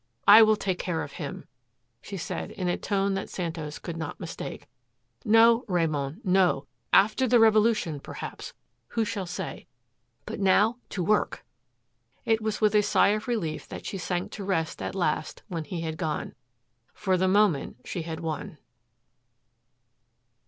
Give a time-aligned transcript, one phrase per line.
[0.27, 1.45] "I will take care of him,"
[2.01, 4.67] she said in a tone that Santos could not mistake.
[5.23, 6.65] "No Ramon, no.
[6.91, 8.55] After the revolution perhaps
[8.87, 9.67] who shall say?
[10.25, 11.45] But now to work!"
[12.25, 15.65] It was with a sigh of relief that she sank to rest at last when
[15.65, 16.33] he had gone.
[16.95, 18.57] For the moment she had won.